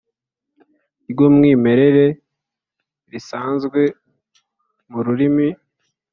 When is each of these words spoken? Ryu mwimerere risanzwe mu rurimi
Ryu 1.09 1.27
mwimerere 1.35 2.05
risanzwe 3.11 3.81
mu 4.91 4.99
rurimi 5.05 5.49